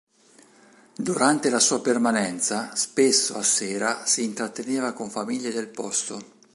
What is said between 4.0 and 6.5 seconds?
si intratteneva con famiglie del posto.